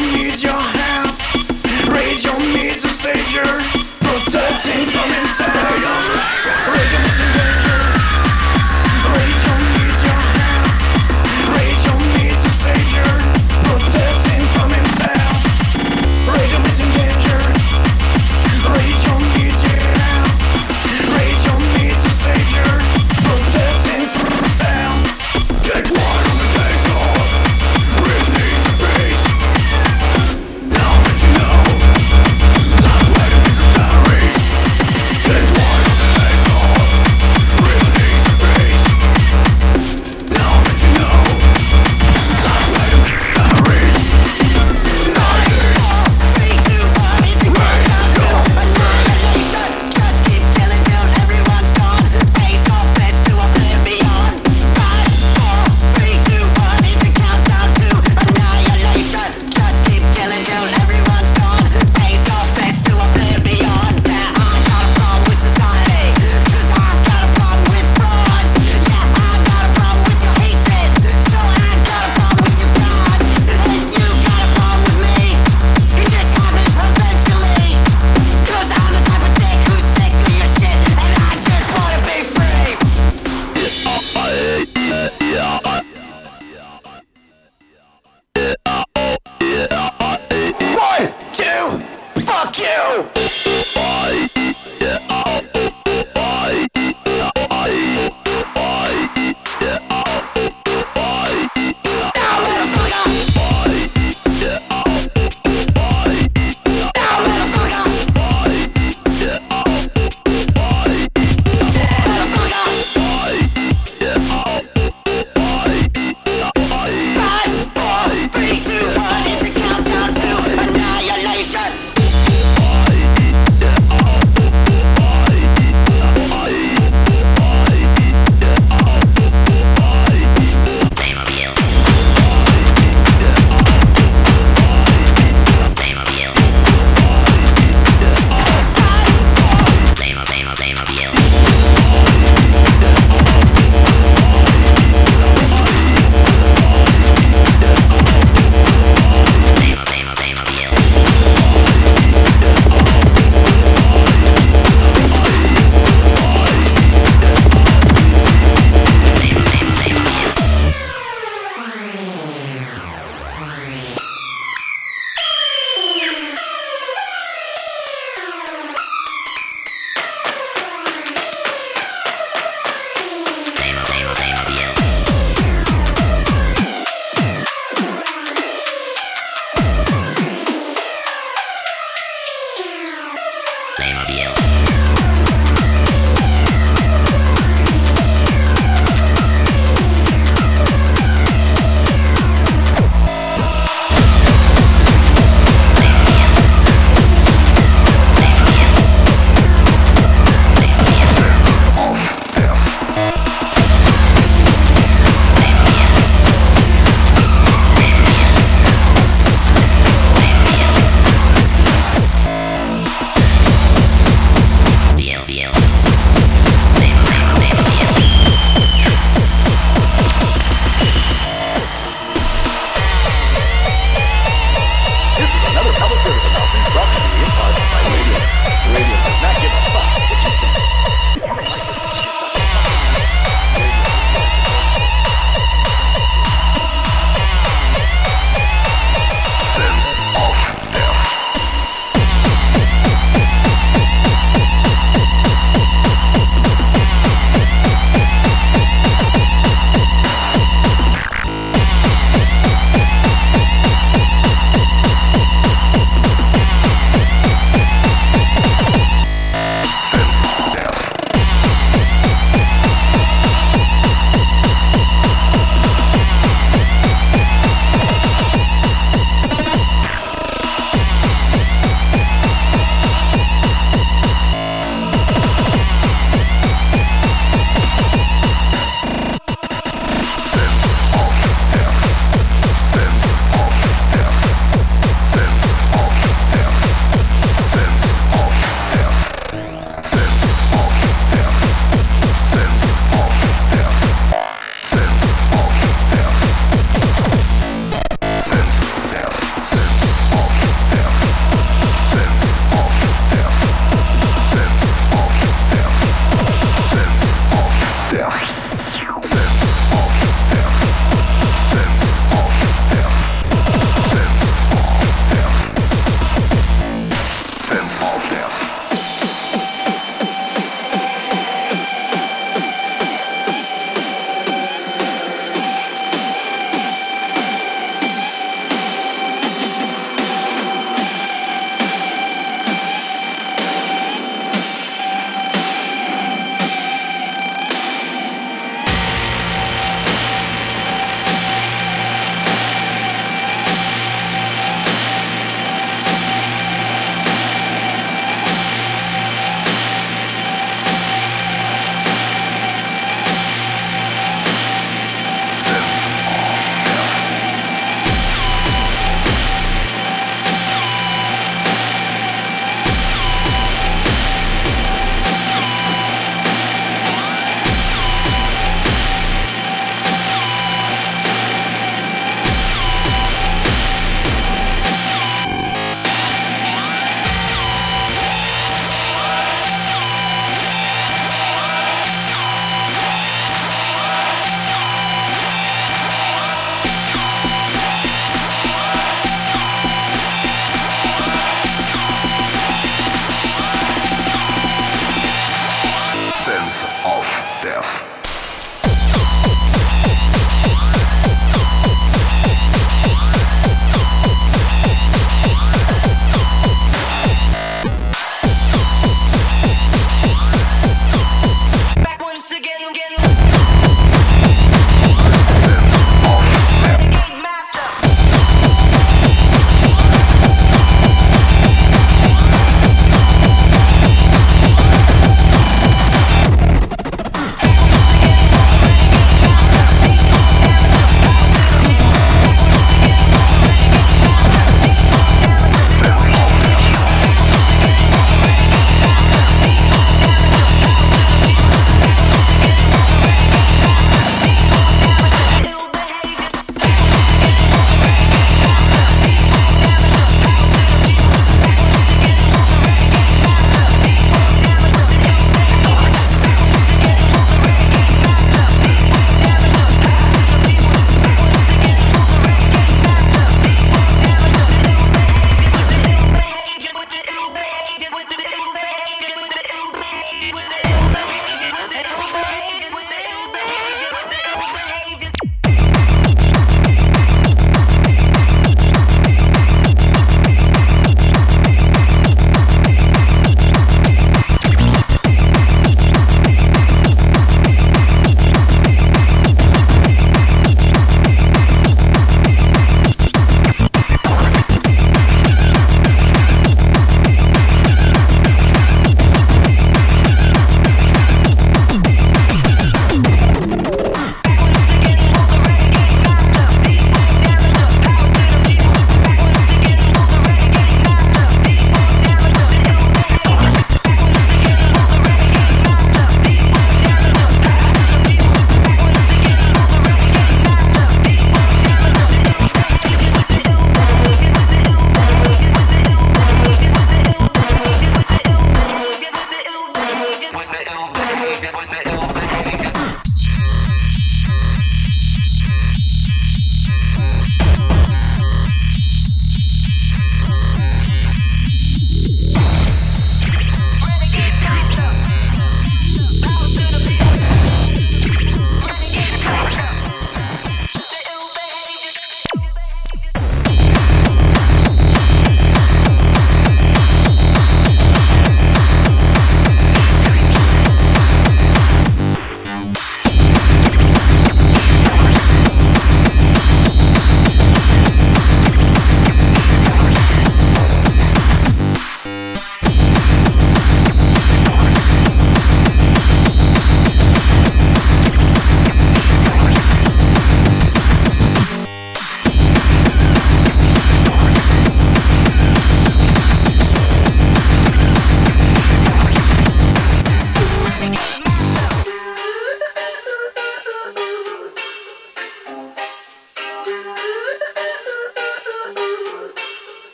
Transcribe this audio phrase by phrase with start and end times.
[0.00, 1.10] Need your help.
[2.54, 3.42] Needs a savior,
[4.00, 5.52] protecting from inside.
[6.66, 7.69] Radio needs a savior.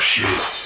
[0.00, 0.59] Fais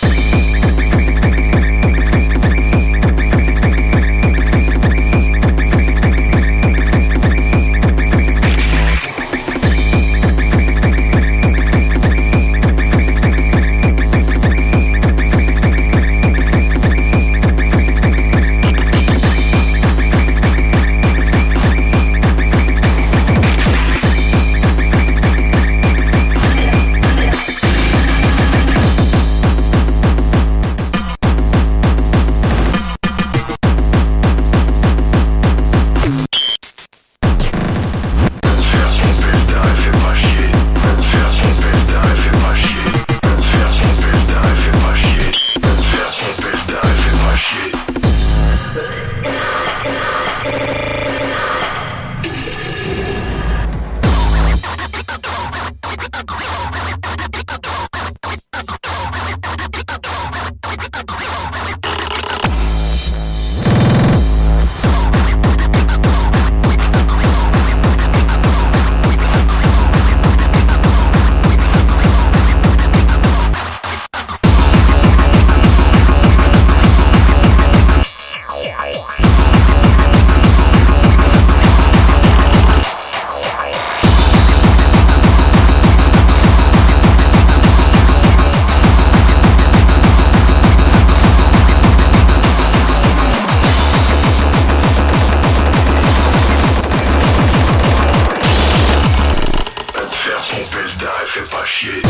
[100.45, 102.03] son pétard et fait pas chier.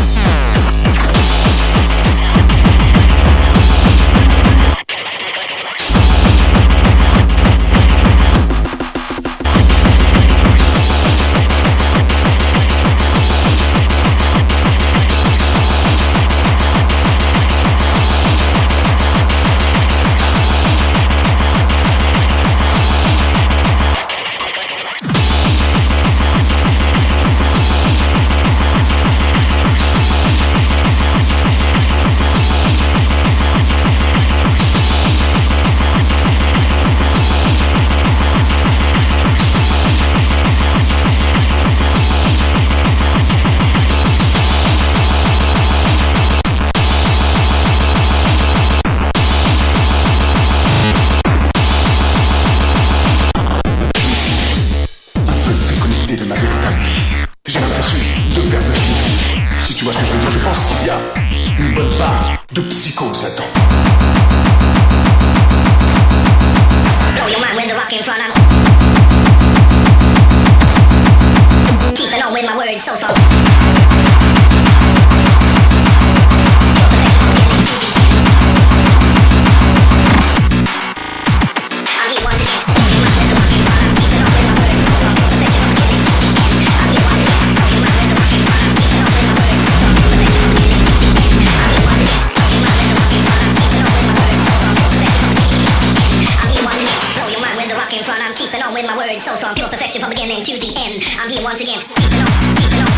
[101.81, 102.94] dance.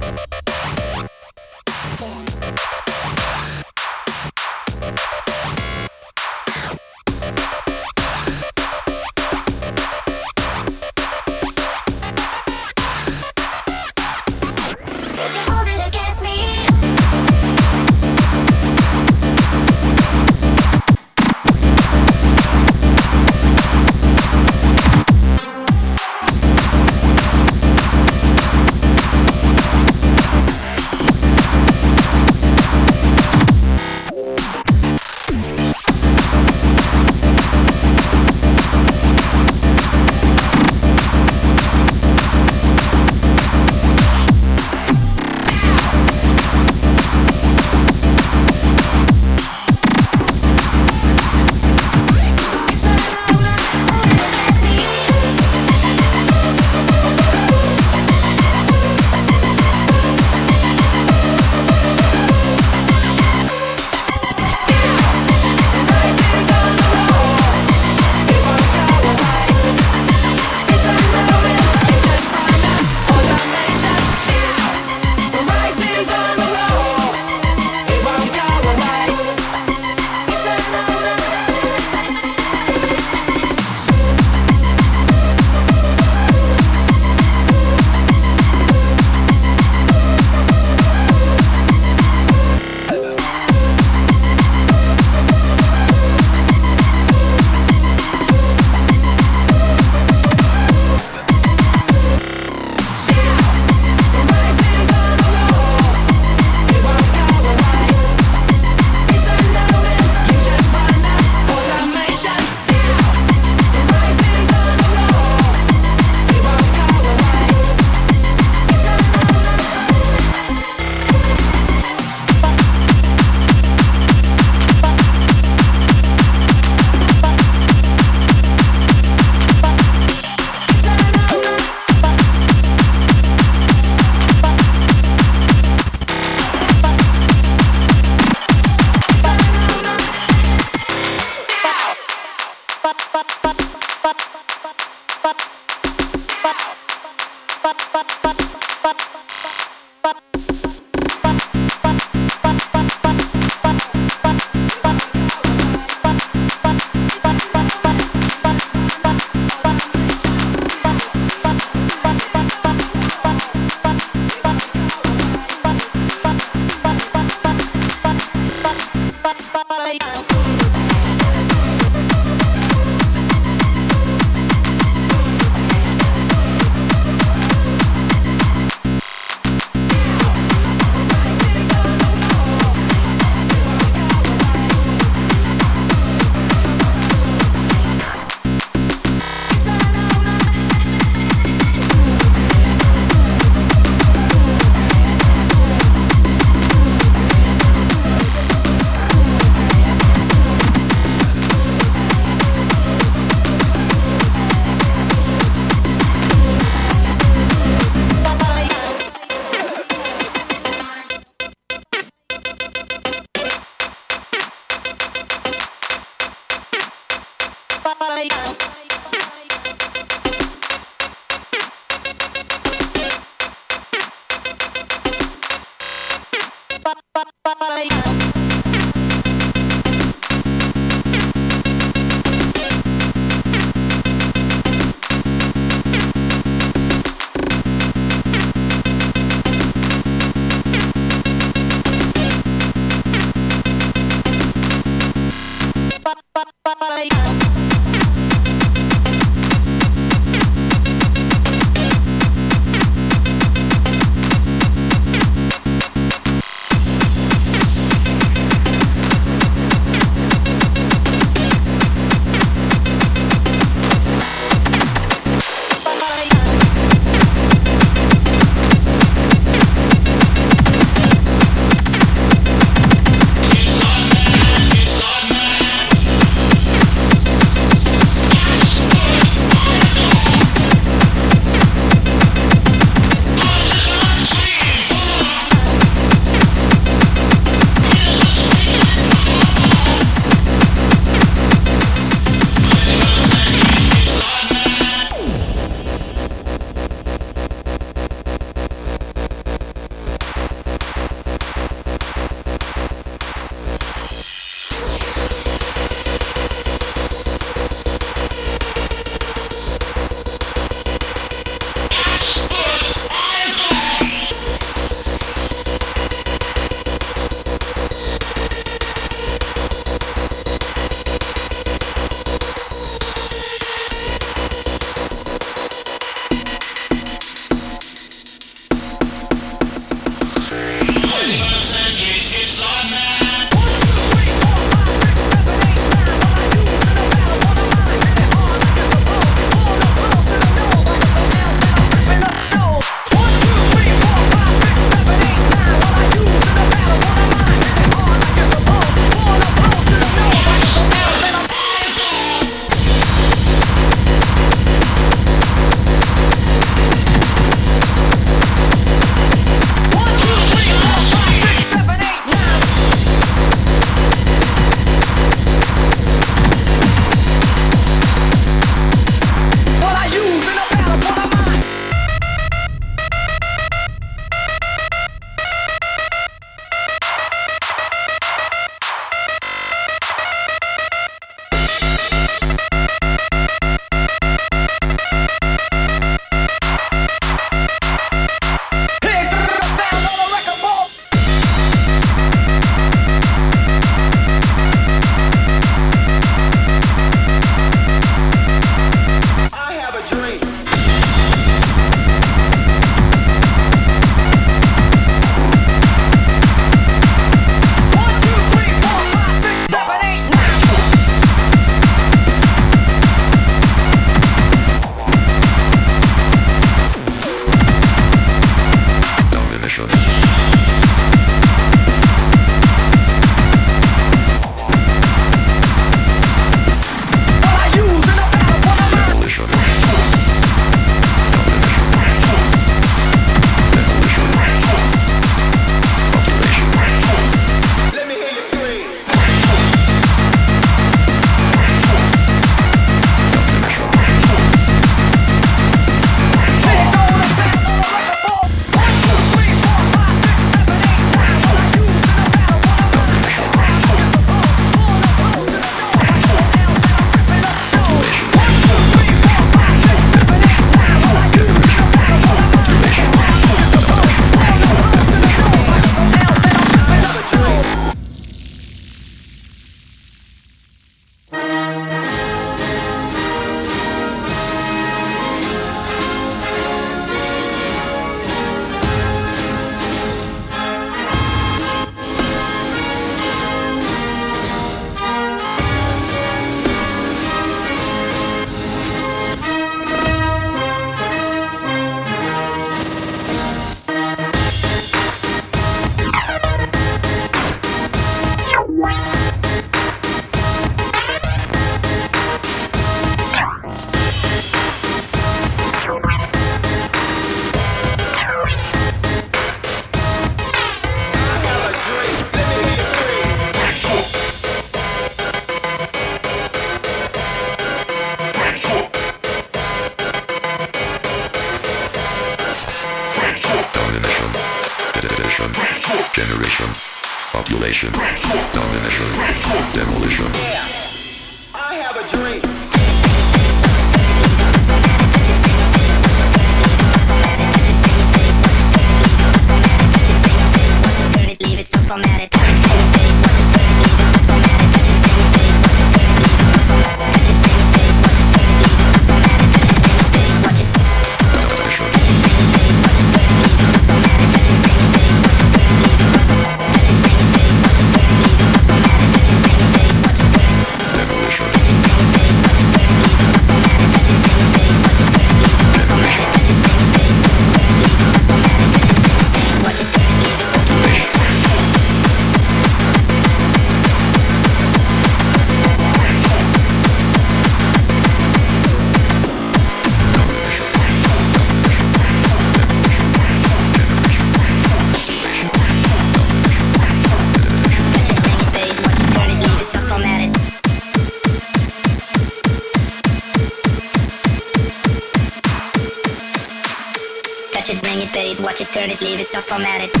[598.81, 600.00] turn it, alternative, it's not formatted.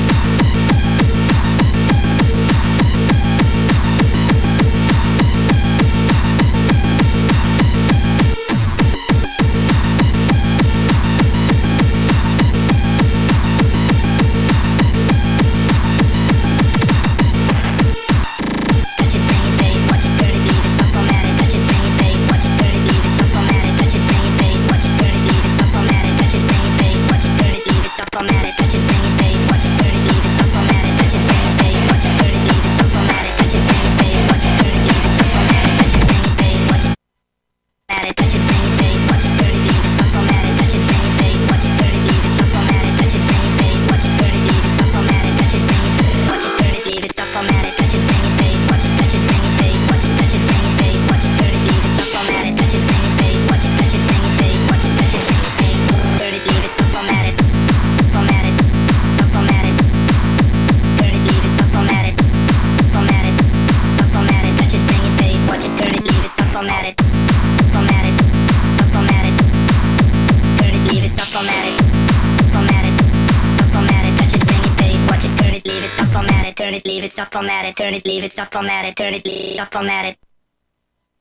[77.31, 79.53] from at it, turn it, leave it, stop from at it, turn it, leave, it.
[79.55, 80.30] stop from at it.